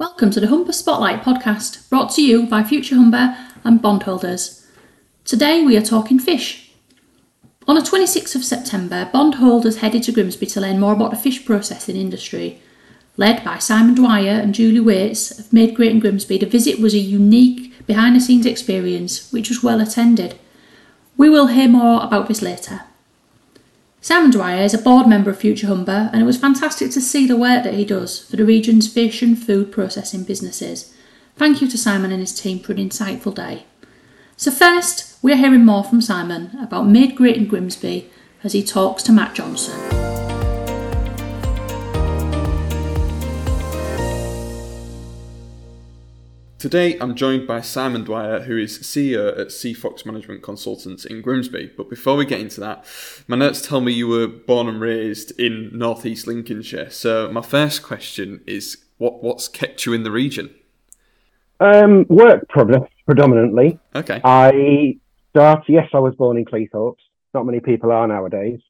[0.00, 4.66] Welcome to the Humber Spotlight podcast, brought to you by Future Humber and bondholders.
[5.26, 6.72] Today we are talking fish.
[7.68, 11.44] On the 26th of September, bondholders headed to Grimsby to learn more about the fish
[11.44, 12.62] processing industry.
[13.18, 16.94] Led by Simon Dwyer and Julie Waites of Made Great in Grimsby, the visit was
[16.94, 20.38] a unique behind the scenes experience which was well attended.
[21.18, 22.84] We will hear more about this later.
[24.02, 27.26] Simon Dwyer is a board member of Future Humber, and it was fantastic to see
[27.26, 30.94] the work that he does for the region's fish and food processing businesses.
[31.36, 33.64] Thank you to Simon and his team for an insightful day.
[34.38, 38.08] So, first, we're hearing more from Simon about Made Great in Grimsby
[38.42, 39.89] as he talks to Matt Johnson.
[46.60, 51.72] Today, I'm joined by Simon Dwyer, who is CEO at Seafox Management Consultants in Grimsby.
[51.74, 52.84] But before we get into that,
[53.26, 56.90] my notes tell me you were born and raised in northeast Lincolnshire.
[56.90, 60.54] So, my first question is what, what's kept you in the region?
[61.60, 63.80] Um, work probably predominantly.
[63.94, 64.20] Okay.
[64.22, 64.98] I
[65.30, 67.00] started, yes, I was born in Cleethorpes.
[67.32, 68.60] Not many people are nowadays.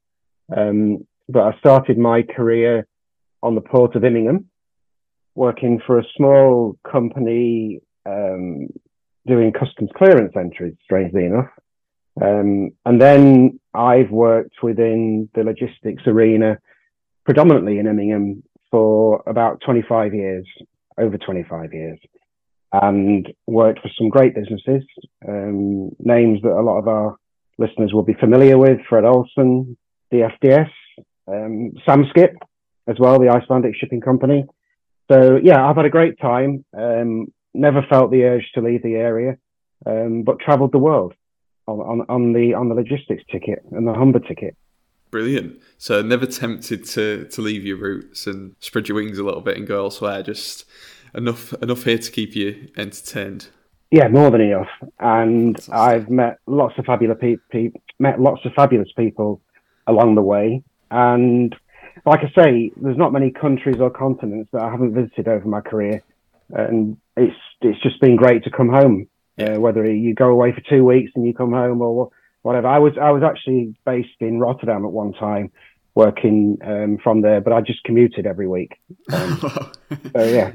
[0.57, 2.87] Um, but I started my career
[3.43, 4.49] on the port of Immingham
[5.35, 8.69] working for a small company um,
[9.27, 11.51] doing customs clearance entries, strangely enough.
[12.21, 16.59] Um, and then I've worked within the logistics arena,
[17.25, 20.47] predominantly in Immingham, for about 25 years,
[20.99, 21.99] over 25 years,
[22.73, 24.85] and worked for some great businesses,
[25.27, 27.17] um, names that a lot of our
[27.59, 29.77] listeners will be familiar with Fred Olsen,
[30.13, 30.71] DFDS,
[31.29, 32.35] um, Samskip
[32.87, 34.45] as well, the Icelandic shipping company.
[35.11, 36.65] So yeah, I've had a great time.
[36.77, 39.37] Um, never felt the urge to leave the area,
[39.87, 41.15] um, but travelled the world
[41.67, 44.57] on, on, on, the on the logistics ticket and the Humber ticket.
[45.11, 45.61] Brilliant.
[45.79, 49.57] So never tempted to to leave your roots and spread your wings a little bit
[49.57, 50.23] and go elsewhere.
[50.23, 50.65] Just
[51.15, 53.49] enough enough here to keep you entertained.
[53.91, 54.69] Yeah, more than enough.
[55.01, 59.41] And I've met lots of fabulous people, met lots of fabulous people
[59.89, 61.57] along the way, and
[62.07, 65.61] like I say, there's not many countries or continents that I haven't visited over my
[65.61, 66.03] career,
[66.51, 69.07] and it's it's just been great to come home.
[69.39, 72.11] Uh, whether you go away for two weeks and you come home or
[72.43, 72.67] whatever.
[72.69, 75.51] I was I was actually based in Rotterdam at one time,
[75.95, 78.79] working um, from there, but I just commuted every week.
[79.13, 79.39] Um,
[80.13, 80.53] so yeah.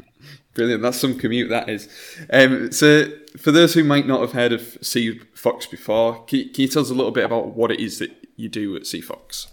[0.54, 0.84] Brilliant.
[0.84, 1.90] That's some commute, that is.
[2.32, 6.68] Um, so, for those who might not have heard of Seafox before, can, can you
[6.70, 9.48] tell us a little bit about what it is that you do at Seafox?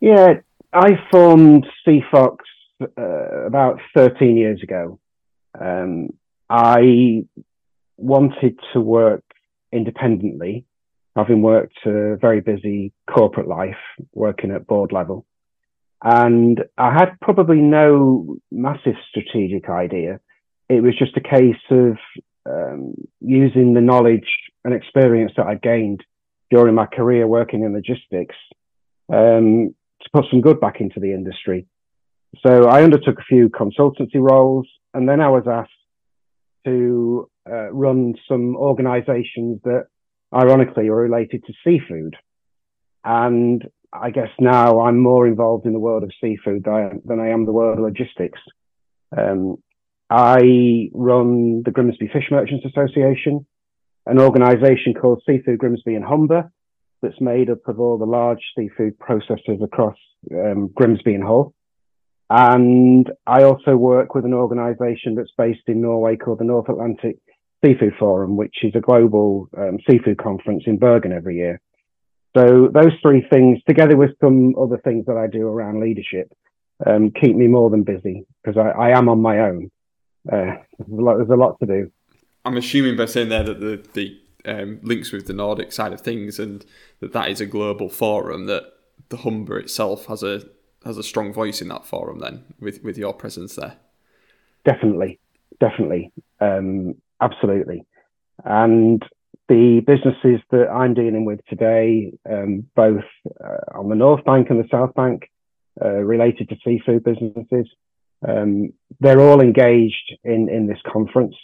[0.00, 0.40] Yeah,
[0.72, 2.38] I formed Seafox
[2.80, 4.98] uh, about 13 years ago.
[5.60, 6.08] Um,
[6.50, 7.24] I
[7.96, 9.22] wanted to work
[9.72, 10.64] independently,
[11.14, 13.76] having worked a very busy corporate life,
[14.12, 15.24] working at board level.
[16.02, 20.18] And I had probably no massive strategic idea.
[20.68, 21.96] It was just a case of
[22.46, 24.28] um, using the knowledge
[24.64, 26.02] and experience that I gained
[26.50, 28.34] during my career working in logistics
[29.12, 31.66] um, to put some good back into the industry.
[32.44, 35.70] So I undertook a few consultancy roles, and then I was asked
[36.64, 39.86] to uh, run some organizations that
[40.34, 42.16] ironically are related to seafood.
[43.04, 47.44] And I guess now I'm more involved in the world of seafood than I am
[47.44, 48.40] the world of logistics.
[49.16, 49.56] Um,
[50.08, 53.46] I run the Grimsby Fish Merchants Association,
[54.06, 56.50] an organization called Seafood Grimsby and Humber,
[57.02, 59.96] that's made up of all the large seafood processors across
[60.32, 61.54] um, Grimsby and Hull.
[62.30, 67.16] And I also work with an organization that's based in Norway called the North Atlantic
[67.64, 71.60] Seafood Forum, which is a global um, seafood conference in Bergen every year.
[72.36, 76.32] So those three things, together with some other things that I do around leadership,
[76.86, 79.70] um, keep me more than busy because I, I, am on my own.
[80.32, 81.90] Uh, there's, a lot, there's a lot to do.
[82.44, 86.00] I'm assuming by saying there that the, the um, links with the Nordic side of
[86.00, 86.64] things, and
[87.00, 88.46] that that is a global forum.
[88.46, 88.72] That
[89.08, 90.42] the Humber itself has a
[90.84, 92.18] has a strong voice in that forum.
[92.18, 93.76] Then with with your presence there,
[94.64, 95.18] definitely,
[95.60, 97.84] definitely, um, absolutely,
[98.44, 99.02] and
[99.48, 103.04] the businesses that I'm dealing with today, um, both
[103.42, 105.28] uh, on the North Bank and the South Bank,
[105.84, 107.68] uh, related to seafood businesses,
[108.26, 111.34] um, they're all engaged in in this conference.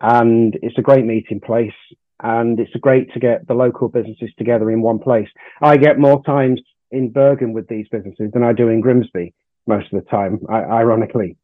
[0.00, 1.72] And it's a great meeting place.
[2.20, 5.28] And it's great to get the local businesses together in one place.
[5.62, 6.60] I get more times
[6.90, 9.34] in Bergen with these businesses than I do in Grimsby
[9.66, 11.36] most of the time, ironically.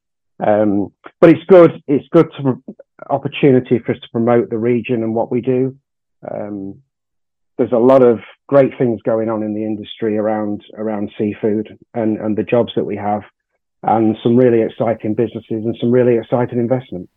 [0.44, 1.82] Um, but it's good.
[1.86, 2.62] It's good to
[3.10, 5.76] opportunity for us to promote the region and what we do.
[6.30, 6.80] Um,
[7.56, 8.18] there's a lot of
[8.48, 12.84] great things going on in the industry around around seafood and and the jobs that
[12.84, 13.22] we have.
[13.86, 17.08] and some really exciting businesses and some really exciting investment.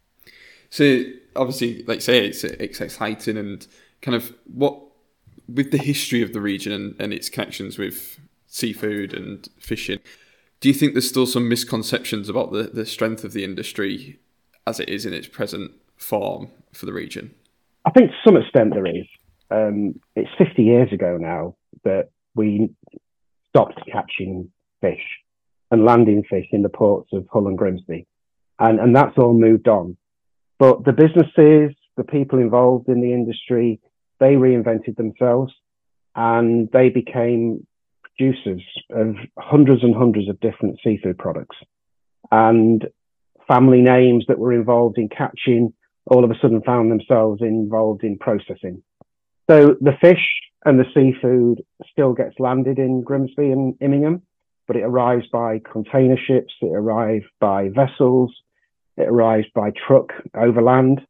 [0.69, 1.03] So
[1.35, 3.65] obviously, like say, it's, it's exciting and
[4.01, 4.81] kind of what
[5.47, 9.99] with the history of the region and, and its connections with seafood and fishing.
[10.59, 14.19] Do you think there's still some misconceptions about the, the strength of the industry
[14.65, 17.33] as it is in its present form for the region?
[17.85, 19.05] I think to some extent there is.
[19.49, 22.69] Um, it's 50 years ago now that we
[23.49, 24.51] stopped catching
[24.81, 25.03] fish
[25.71, 28.05] and landing fish in the ports of Hull and Grimsby.
[28.59, 29.97] And, and that's all moved on.
[30.59, 33.79] But the businesses, the people involved in the industry,
[34.19, 35.53] they reinvented themselves
[36.15, 37.65] and they became
[38.01, 41.55] producers of hundreds and hundreds of different seafood products.
[42.31, 42.85] And
[43.47, 45.73] family names that were involved in catching
[46.05, 48.81] all of a sudden found themselves involved in processing.
[49.49, 54.23] So the fish and the seafood still gets landed in Grimsby and Immingham,
[54.67, 58.33] but it arrives by container ships, it arrives by vessels,
[58.97, 61.01] it arrives by truck overland,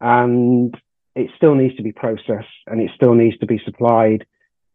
[0.00, 0.74] and
[1.18, 4.24] it still needs to be processed and it still needs to be supplied.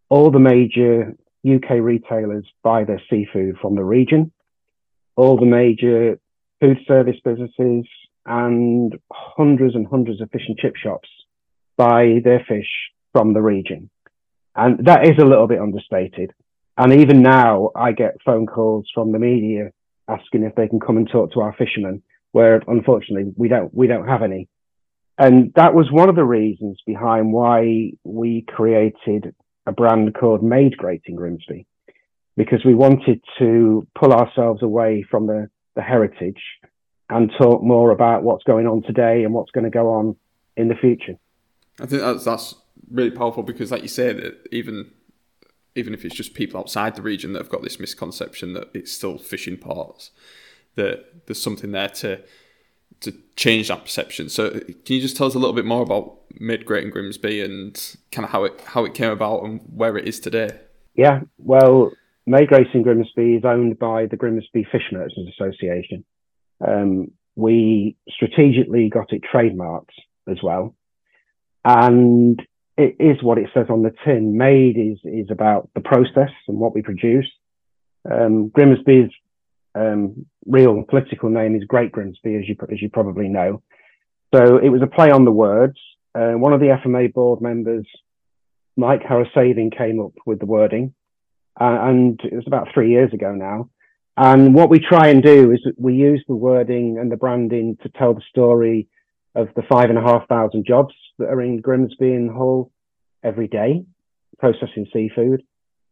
[0.09, 1.15] All the major
[1.47, 4.31] UK retailers buy their seafood from the region.
[5.15, 6.19] All the major
[6.59, 7.85] food service businesses
[8.25, 11.09] and hundreds and hundreds of fish and chip shops
[11.77, 12.69] buy their fish
[13.13, 13.89] from the region.
[14.55, 16.31] And that is a little bit understated.
[16.77, 19.71] And even now, I get phone calls from the media
[20.07, 23.87] asking if they can come and talk to our fishermen, where unfortunately we don't we
[23.87, 24.49] don't have any.
[25.17, 30.75] And that was one of the reasons behind why we created a brand called Made
[30.77, 31.67] Great in Grimsby,
[32.35, 36.41] because we wanted to pull ourselves away from the, the heritage
[37.09, 40.15] and talk more about what's going on today and what's going to go on
[40.57, 41.15] in the future.
[41.79, 42.55] I think that's that's
[42.91, 44.91] really powerful because, like you said, even
[45.75, 48.91] even if it's just people outside the region that have got this misconception that it's
[48.91, 50.11] still fishing ports,
[50.75, 52.21] that there's something there to
[53.03, 54.29] to change that perception.
[54.29, 57.41] So, can you just tell us a little bit more about Made Great in Grimsby
[57.41, 60.59] and kind of how it how it came about and where it is today?
[60.95, 61.91] Yeah, well,
[62.25, 66.05] Made Great in Grimsby is owned by the Grimsby Fish Merchants Association.
[66.65, 69.95] Um, we strategically got it trademarked
[70.27, 70.75] as well,
[71.65, 72.41] and
[72.77, 74.37] it is what it says on the tin.
[74.37, 77.29] Made is is about the process and what we produce.
[78.09, 79.11] Um, Grimsby's
[79.75, 83.61] um, real political name is Great Grimsby, as you as you probably know.
[84.33, 85.77] So it was a play on the words.
[86.15, 87.85] Uh, one of the FMA board members,
[88.77, 90.93] Mike Harrisaving, came up with the wording,
[91.59, 93.69] uh, and it was about three years ago now.
[94.15, 97.89] And what we try and do is we use the wording and the branding to
[97.89, 98.87] tell the story
[99.33, 102.71] of the five and a half thousand jobs that are in Grimsby and Hull
[103.23, 103.85] every day
[104.43, 105.41] processing seafood,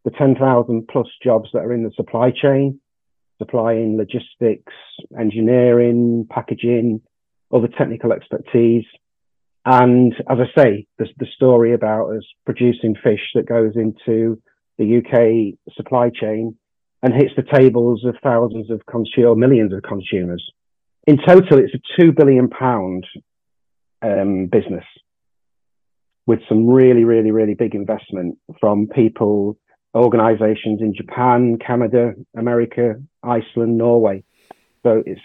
[0.03, 2.80] the 10,000 plus jobs that are in the supply chain,
[3.41, 4.73] supplying logistics,
[5.19, 7.01] engineering, packaging,
[7.51, 8.85] other technical expertise.
[9.65, 14.39] And as I say, the, the story about us producing fish that goes into
[14.77, 16.55] the UK supply chain
[17.01, 20.43] and hits the tables of thousands of consumers, millions of consumers.
[21.07, 23.07] In total, it's a two billion pound
[24.03, 24.85] um, business
[26.27, 29.57] with some really, really, really big investment from people,
[29.95, 34.23] organizations in Japan, Canada, America, Iceland, Norway.
[34.83, 35.21] So it's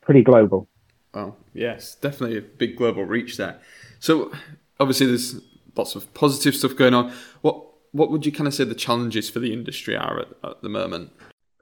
[0.00, 0.68] pretty global.
[1.14, 3.60] Oh, yes, definitely a big global reach there.
[4.00, 4.32] So
[4.80, 5.40] obviously there's
[5.76, 7.12] lots of positive stuff going on.
[7.42, 10.62] What what would you kind of say the challenges for the industry are at, at
[10.62, 11.10] the moment?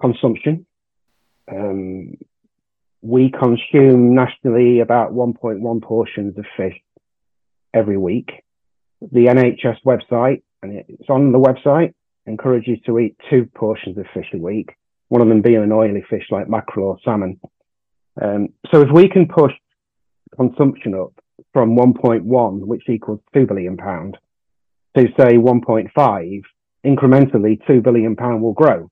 [0.01, 0.65] Consumption.
[1.51, 2.17] Um,
[3.03, 6.81] we consume nationally about 1.1 portions of fish
[7.75, 8.31] every week.
[9.01, 11.95] The NHS website, and it's on the website,
[12.27, 14.77] encourages you to eat two portions of fish a week,
[15.09, 17.41] one of them being an oily fish like mackerel or salmon.
[18.21, 19.53] Um, so if we can push
[20.37, 21.13] consumption up
[21.53, 24.17] from 1.1, which equals 2 billion pound,
[24.97, 26.43] to say 1.5,
[26.85, 28.91] incrementally 2 billion pound will grow.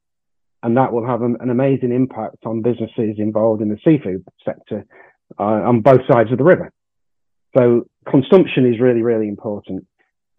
[0.63, 4.87] And that will have an, an amazing impact on businesses involved in the seafood sector
[5.39, 6.73] uh, on both sides of the river.
[7.57, 9.87] So consumption is really, really important.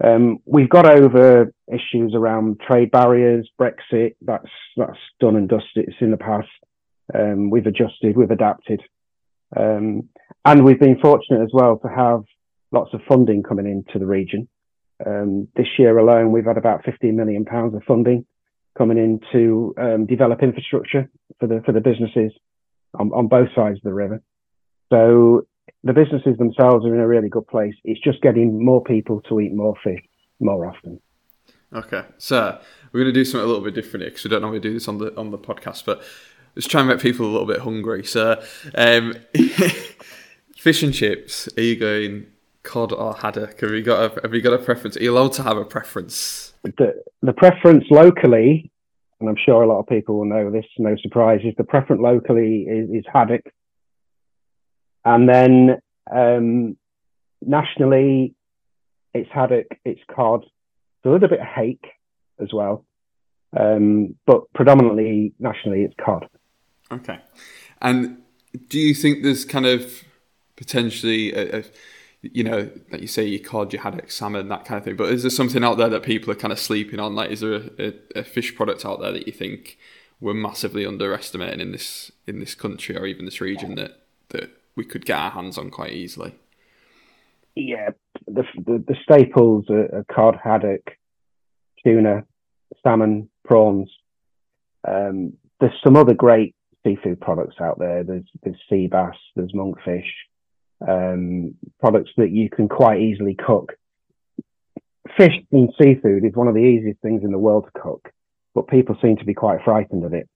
[0.03, 4.15] Um, we've got over issues around trade barriers, Brexit.
[4.21, 5.85] That's that's done and dusted.
[5.87, 6.47] It's in the past.
[7.13, 8.81] Um, we've adjusted, we've adapted,
[9.57, 10.09] um,
[10.45, 12.21] and we've been fortunate as well to have
[12.71, 14.47] lots of funding coming into the region.
[15.03, 18.25] Um, this year alone, we've had about 15 million pounds of funding
[18.77, 22.31] coming in to um, develop infrastructure for the for the businesses
[22.97, 24.21] on, on both sides of the river.
[24.91, 25.47] So
[25.83, 27.75] the businesses themselves are in a really good place.
[27.83, 30.01] It's just getting more people to eat more fish
[30.39, 30.99] more often.
[31.73, 32.59] Okay, so
[32.91, 34.87] we're going to do something a little bit different because we don't normally do this
[34.87, 36.03] on the on the podcast, but
[36.55, 38.03] Let's try and make people a little bit hungry.
[38.03, 38.41] So,
[38.75, 39.13] um,
[40.57, 41.47] fish and chips.
[41.57, 42.27] Are you going
[42.63, 43.61] cod or haddock?
[43.61, 44.97] Have you got a Have you got a preference?
[44.97, 46.53] Are you allowed to have a preference?
[46.63, 48.71] The the preference locally,
[49.19, 50.65] and I'm sure a lot of people will know this.
[50.77, 53.45] No surprise, is the preference locally is, is haddock,
[55.09, 55.81] and then
[56.15, 56.77] um,
[57.41, 58.35] nationally,
[59.13, 61.87] it's haddock, it's cod, it's a little bit of hake
[62.39, 62.85] as well,
[63.59, 66.29] um, but predominantly nationally, it's cod.
[66.91, 67.19] Okay.
[67.81, 68.21] And
[68.67, 70.03] do you think there's kind of
[70.55, 71.63] potentially, a, a,
[72.21, 75.11] you know, like you say, you cod, you haddock, salmon, that kind of thing, but
[75.11, 77.15] is there something out there that people are kind of sleeping on?
[77.15, 79.79] Like, is there a, a fish product out there that you think
[80.21, 84.85] we're massively underestimating in this in this country or even this region that that we
[84.85, 86.33] could get our hands on quite easily?
[87.53, 87.89] Yeah,
[88.25, 90.91] the the, the staples are, cod, haddock,
[91.83, 92.23] tuna,
[92.81, 93.89] salmon, prawns.
[94.87, 96.55] Um, there's some other great
[96.85, 98.05] seafood products out there.
[98.05, 100.07] There's there's sea bass, there's monkfish,
[100.87, 103.73] um, products that you can quite easily cook.
[105.17, 108.09] Fish and seafood is one of the easiest things in the world to cook,
[108.55, 110.29] but people seem to be quite frightened of it.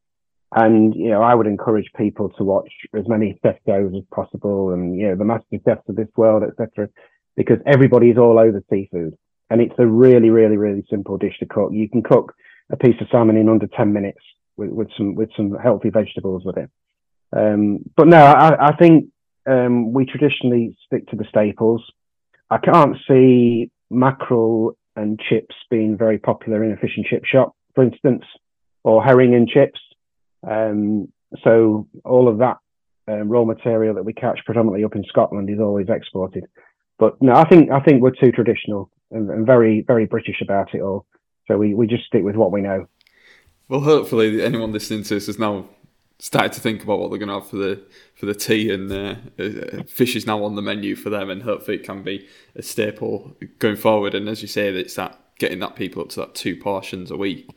[0.55, 4.71] And you know, I would encourage people to watch as many chef shows as possible,
[4.71, 6.89] and you know, the master chefs of this world, etc.,
[7.35, 9.15] because everybody is all over seafood,
[9.49, 11.71] and it's a really, really, really simple dish to cook.
[11.73, 12.33] You can cook
[12.71, 14.21] a piece of salmon in under ten minutes
[14.57, 16.69] with, with some with some healthy vegetables with it.
[17.35, 19.09] Um, but no, I, I think
[19.49, 21.83] um, we traditionally stick to the staples.
[22.49, 27.55] I can't see mackerel and chips being very popular in a fish and chip shop,
[27.73, 28.23] for instance,
[28.83, 29.79] or herring and chips.
[30.47, 31.11] Um,
[31.43, 32.57] so all of that
[33.07, 36.45] um, raw material that we catch predominantly up in Scotland is always exported.
[36.99, 40.73] But no, I think I think we're too traditional and, and very very British about
[40.73, 41.05] it all.
[41.47, 42.87] So we, we just stick with what we know.
[43.67, 45.67] Well, hopefully, anyone listening to this has now
[46.19, 47.81] started to think about what they're going to have for the
[48.15, 51.43] for the tea, and uh, uh, fish is now on the menu for them, and
[51.43, 54.13] hopefully, it can be a staple going forward.
[54.13, 57.17] And as you say, it's that getting that people up to that two portions a
[57.17, 57.49] week.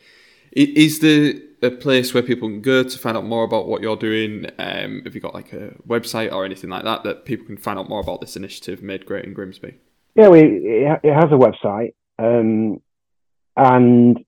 [0.52, 3.96] Is there a place where people can go to find out more about what you're
[3.96, 4.46] doing?
[4.58, 7.78] Um, have you got like a website or anything like that that people can find
[7.78, 9.78] out more about this initiative made great in Grimsby?
[10.14, 12.80] Yeah, we it has a website, um,
[13.56, 14.18] and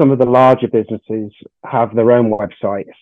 [0.00, 1.32] some of the larger businesses
[1.64, 2.92] have their own websites.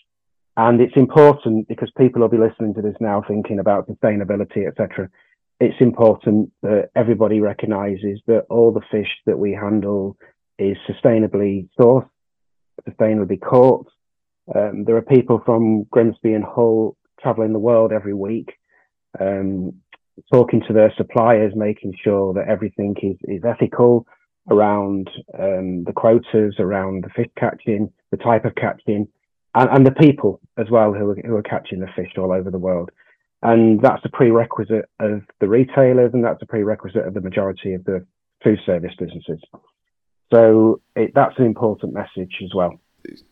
[0.57, 5.11] And it's important because people will be listening to this now thinking about sustainability, etc.
[5.59, 10.17] It's important that everybody recognizes that all the fish that we handle
[10.59, 12.09] is sustainably sourced,
[12.89, 13.87] sustainably caught.
[14.55, 18.53] Um, there are people from Grimsby and Hull traveling the world every week,
[19.19, 19.73] um,
[20.33, 24.07] talking to their suppliers, making sure that everything is, is ethical
[24.51, 29.09] around um, the quotas, around the fish catching, the type of catching,
[29.55, 32.51] and, and the people as well who are, who are catching the fish all over
[32.51, 32.91] the world.
[33.43, 37.85] And that's a prerequisite of the retailers, and that's a prerequisite of the majority of
[37.85, 38.07] the
[38.43, 39.41] food service businesses.
[40.33, 42.79] So it, that's an important message as well.
[43.05, 43.23] It's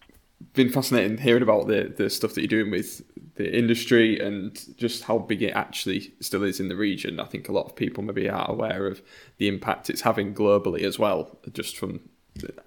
[0.52, 3.02] been fascinating hearing about the, the stuff that you're doing with
[3.36, 7.18] the industry and just how big it actually still is in the region.
[7.18, 9.02] I think a lot of people maybe are aware of
[9.38, 12.00] the impact it's having globally as well, just from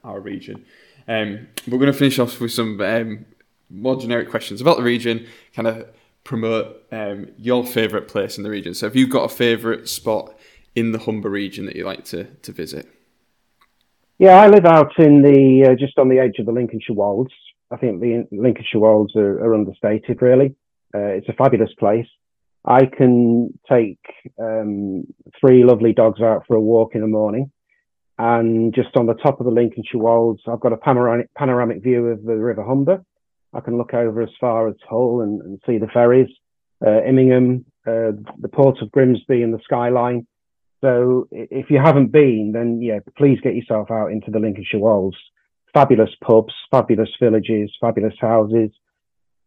[0.03, 0.65] our region.
[1.07, 3.25] Um, we're going to finish off with some um,
[3.69, 5.87] more generic questions about the region, kind of
[6.23, 8.73] promote um, your favourite place in the region.
[8.73, 10.37] So, have you got a favourite spot
[10.73, 12.94] in the Humber region that you like to, to visit?
[14.17, 17.33] Yeah, I live out in the uh, just on the edge of the Lincolnshire Wolds.
[17.69, 20.55] I think the Lincolnshire Wolds are, are understated, really.
[20.93, 22.07] Uh, it's a fabulous place.
[22.63, 23.99] I can take
[24.39, 25.03] um,
[25.39, 27.51] three lovely dogs out for a walk in the morning.
[28.17, 32.07] And just on the top of the Lincolnshire Wolds, I've got a panoramic, panoramic view
[32.07, 33.03] of the River Humber.
[33.53, 36.29] I can look over as far as Hull and, and see the ferries,
[36.85, 40.25] uh, Immingham, uh, the port of Grimsby and the skyline.
[40.81, 45.17] So if you haven't been, then yeah, please get yourself out into the Lincolnshire Wolds
[45.75, 48.71] fabulous pubs, fabulous villages, fabulous houses,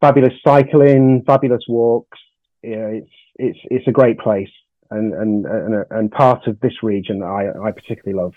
[0.00, 2.18] fabulous cycling, fabulous walks.
[2.62, 4.50] Yeah, it's it's it's a great place
[4.90, 8.34] and and and, and part of this region that I I particularly love.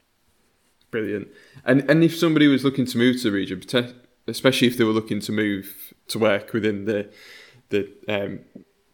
[0.90, 1.28] Brilliant.
[1.66, 3.62] And and if somebody was looking to move to the region,
[4.28, 7.10] especially if they were looking to move to work within the
[7.70, 8.40] the um,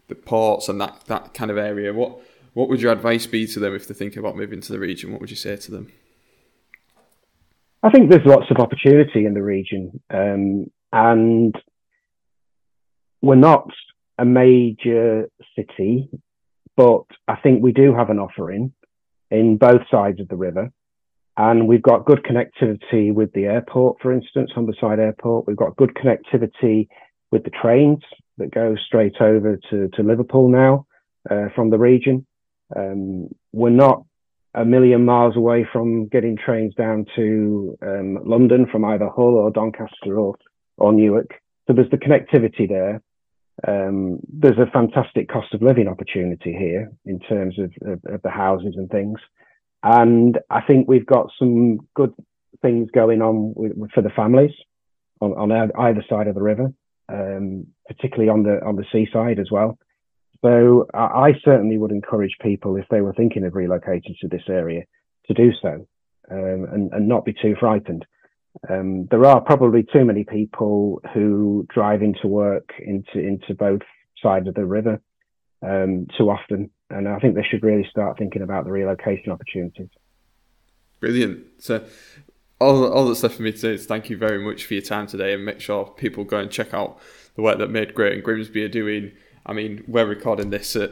[0.08, 2.20] the ports and that that kind of area, what
[2.58, 5.12] what would your advice be to them if they're thinking about moving to the region?
[5.12, 5.92] What would you say to them?
[7.84, 11.54] I think there's lots of opportunity in the region, um, and
[13.22, 13.70] we're not
[14.18, 16.10] a major city,
[16.76, 18.74] but I think we do have an offering
[19.30, 20.72] in both sides of the river.
[21.38, 25.46] And we've got good connectivity with the airport, for instance, Humberside Airport.
[25.46, 26.88] We've got good connectivity
[27.30, 28.00] with the trains
[28.40, 30.88] that go straight over to, to Liverpool now
[31.30, 32.26] uh, from the region.
[32.75, 34.03] Um, we're not
[34.53, 39.51] a million miles away from getting trains down to um, London from either Hull or
[39.51, 40.36] Doncaster or,
[40.77, 41.29] or Newark.
[41.67, 43.01] So there's the connectivity there.
[43.67, 48.29] Um, there's a fantastic cost of living opportunity here in terms of, of, of, the
[48.29, 49.19] houses and things.
[49.83, 52.13] And I think we've got some good
[52.62, 54.51] things going on with, for the families
[55.21, 56.71] on, on, either side of the river,
[57.09, 59.77] um, particularly on the on the seaside as well.
[60.41, 64.44] So I, I, certainly would encourage people if they were thinking of relocating to this
[64.48, 64.84] area
[65.27, 65.88] to do so
[66.32, 68.06] um, and, and not be too frightened.
[68.70, 73.82] Um, there are probably too many people who drive into work into into both
[74.22, 75.00] sides of the river
[75.62, 79.89] um, too often, and I think they should really start thinking about the relocation opportunities.
[81.00, 81.46] Brilliant.
[81.60, 81.86] So,
[82.60, 84.84] all all that's left for me to say is thank you very much for your
[84.84, 87.00] time today, and make sure people go and check out
[87.36, 89.12] the work that Made Great and Grimsby are doing.
[89.48, 90.92] I mean, we're recording this at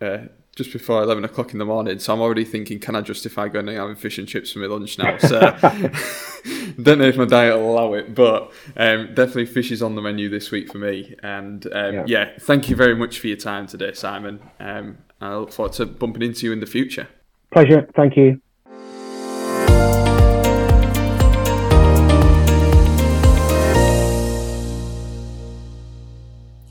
[0.00, 0.18] uh,
[0.56, 1.98] just before 11 o'clock in the morning.
[1.98, 4.66] So I'm already thinking, can I justify going and having fish and chips for my
[4.66, 5.16] lunch now?
[5.18, 5.40] So
[6.82, 10.02] don't know if my diet will allow it, but um, definitely fish is on the
[10.02, 11.14] menu this week for me.
[11.22, 12.04] And um, yeah.
[12.06, 12.30] yeah.
[12.40, 14.40] thank you very much for your time today, Simon.
[14.60, 17.08] Um, I look forward to bumping into you in the future.
[17.52, 17.88] Pleasure.
[17.94, 18.40] Thank you.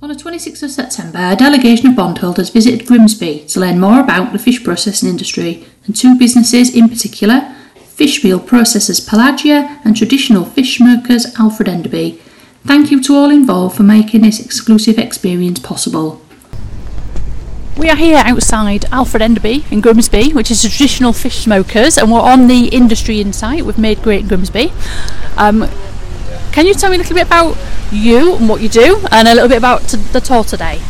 [0.04, 4.34] On the 26th of September, a delegation of bondholders visited Grimsby to learn more about
[4.34, 10.44] the fish processing industry and two businesses in particular fish meal processors Pelagia and traditional
[10.44, 12.20] fish smokers Alfred Enderby.
[12.66, 16.22] Thank you to all involved for making this exclusive experience possible.
[17.78, 22.20] We are here outside Alfred Enderby in Grimsby, which is traditional fish smokers, and we're
[22.20, 23.64] on the industry insight.
[23.64, 24.74] We've made great Grimsby.
[25.38, 25.70] Um,
[26.52, 27.56] can you tell me a little bit about
[27.94, 30.82] you and what you do, and a little bit about the tour today?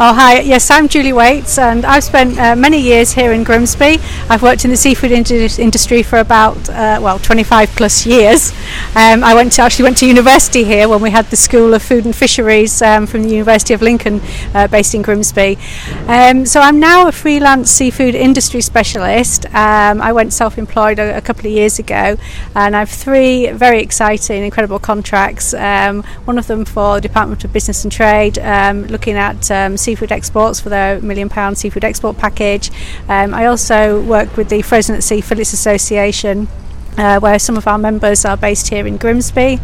[0.00, 0.38] Oh, hi.
[0.42, 3.98] Yes, I'm Julie Waites, and I've spent uh, many years here in Grimsby.
[4.30, 8.52] I've worked in the seafood industry for about, uh, well, 25 plus years.
[8.94, 11.82] Um, I went to, actually went to university here when we had the School of
[11.82, 14.20] Food and Fisheries um, from the University of Lincoln,
[14.54, 15.58] uh, based in Grimsby.
[16.06, 19.46] Um, so I'm now a freelance seafood industry specialist.
[19.46, 22.16] Um, I went self-employed a, a, couple of years ago,
[22.54, 25.54] and I have three very exciting, incredible contracts.
[25.54, 29.76] Um, one of them for the Department of Business and Trade, um, looking at um,
[29.76, 32.70] seafood exports for their million pound seafood export package.
[33.08, 36.48] Um, I also work with the Frozen at Sea Fillets Association
[36.98, 39.60] uh, where some of our members are based here in Grimsby.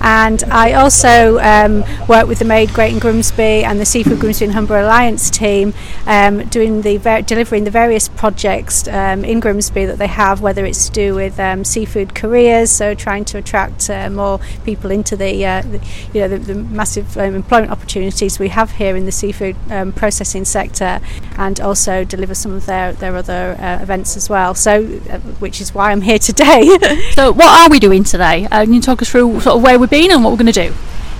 [0.00, 4.46] And I also um, work with the Made Great in Grimsby and the Seafood Grimsby
[4.46, 5.74] and Humber Alliance team,
[6.06, 10.64] um, doing the ver- delivering the various projects um, in Grimsby that they have, whether
[10.64, 15.16] it's to do with um, seafood careers, so trying to attract uh, more people into
[15.16, 15.80] the, uh, the
[16.12, 19.92] you know the, the massive um, employment opportunities we have here in the seafood um,
[19.92, 21.00] processing sector,
[21.36, 24.54] and also deliver some of their their other uh, events as well.
[24.54, 26.75] So, uh, which is why I'm here today.
[27.12, 28.46] so, what are we doing today?
[28.46, 30.52] Uh, can you talk us through sort of where we've been and what we're going
[30.52, 30.74] to do?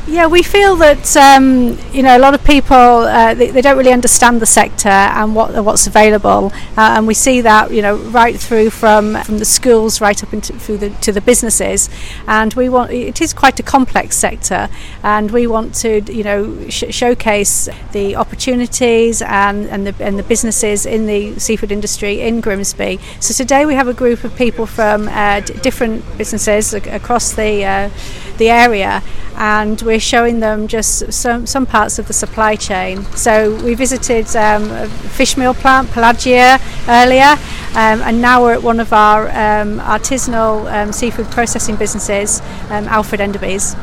[0.08, 3.76] Yeah, we feel that um, you know a lot of people uh, they, they, don't
[3.76, 7.96] really understand the sector and what what's available, uh, and we see that you know
[7.96, 11.90] right through from from the schools right up into through the to the businesses,
[12.28, 14.68] and we want it is quite a complex sector,
[15.02, 20.22] and we want to you know sh- showcase the opportunities and and the and the
[20.22, 23.00] businesses in the seafood industry in Grimsby.
[23.18, 27.64] So today we have a group of people from uh, d- different businesses across the
[27.64, 27.90] uh,
[28.38, 29.02] the area,
[29.34, 33.02] and we're showing them just some, some parts of the supply chain.
[33.16, 37.34] So we visited um, a fish meal plant, Pelagia, earlier,
[37.70, 42.86] um, and now we're at one of our um, artisanal um, seafood processing businesses, um,
[42.88, 43.74] Alfred Enderby's.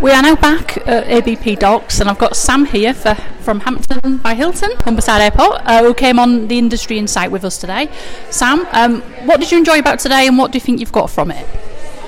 [0.00, 4.16] We are now back at ABP Docks, and I've got Sam here for, from Hampton
[4.16, 7.90] by Hilton, Humberside Airport, uh, who came on the Industry Insight with us today.
[8.30, 11.10] Sam, um, what did you enjoy about today, and what do you think you've got
[11.10, 11.46] from it?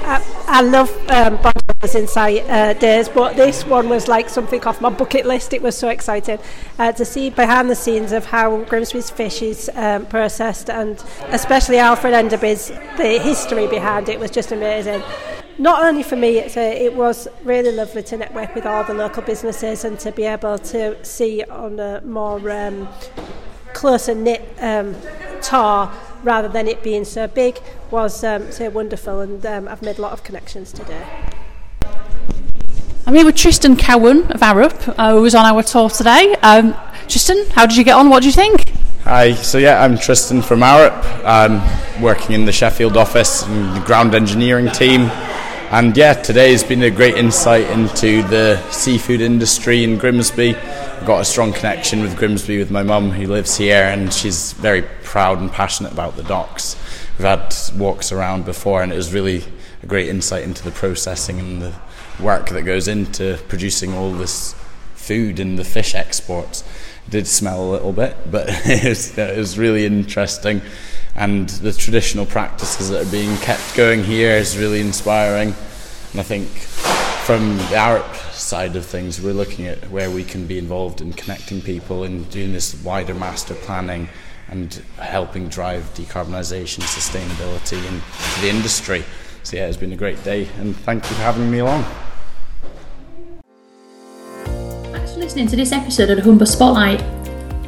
[0.05, 1.37] I, I love um,
[1.81, 5.53] Bondholders Insight uh, days, but this one was like something off my bucket list.
[5.53, 6.41] It was so exciting
[6.77, 11.79] uh, to see behind the scenes of how Grimsby's fish is um, processed, and especially
[11.79, 15.05] Alfred Enderby's the history behind it was just amazing.
[15.57, 18.95] Not only for me, it's a, it was really lovely to network with all the
[18.95, 22.89] local businesses and to be able to see on a more um,
[23.73, 24.97] closer knit um,
[25.43, 25.93] tour
[26.25, 27.61] rather than it being so big
[27.93, 31.07] was um, so wonderful and um, I've made a lot of connections today.
[33.09, 36.35] I'm here with Tristan Cowan of Arup, uh, who was on our tour today.
[36.43, 36.77] Um,
[37.09, 38.11] Tristan, how did you get on?
[38.11, 38.69] What do you think?
[39.05, 42.03] Hi, so yeah, I'm Tristan from Arup.
[42.03, 45.09] Working in the Sheffield office and the ground engineering team.
[45.71, 50.55] And yeah, today has been a great insight into the seafood industry in Grimsby.
[50.55, 54.53] I've got a strong connection with Grimsby with my mum who lives here, and she's
[54.53, 56.77] very proud and passionate about the docks.
[57.17, 59.45] We've had walks around before, and it was really
[59.83, 61.75] a great insight into the processing and the
[62.21, 64.55] work that goes into producing all this
[64.95, 66.65] food and the fish exports.
[67.09, 70.61] Did smell a little bit, but it was, it was really interesting.
[71.15, 75.55] And the traditional practices that are being kept going here is really inspiring.
[76.13, 80.47] And I think from the Arup side of things, we're looking at where we can
[80.47, 84.09] be involved in connecting people and doing this wider master planning
[84.49, 89.05] and helping drive decarbonisation, sustainability into the industry.
[89.49, 91.83] So yeah, it's been a great day, and thank you for having me along.
[94.93, 97.03] Thanks for listening to this episode of the Humber Spotlight.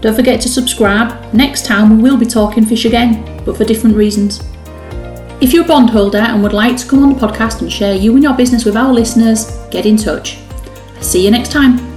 [0.02, 1.32] Don't forget to subscribe.
[1.32, 4.42] Next time we will be talking fish again, but for different reasons.
[5.40, 8.12] If you're a bondholder and would like to come on the podcast and share you
[8.12, 10.36] and your business with our listeners, get in touch.
[11.00, 11.89] See you next time.